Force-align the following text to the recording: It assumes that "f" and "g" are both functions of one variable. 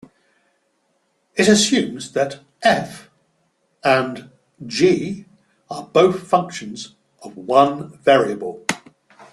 It 1.35 1.47
assumes 1.47 2.13
that 2.13 2.39
"f" 2.63 3.11
and 3.83 4.31
"g" 4.65 5.27
are 5.69 5.83
both 5.93 6.27
functions 6.27 6.95
of 7.21 7.37
one 7.37 7.99
variable. 7.99 8.65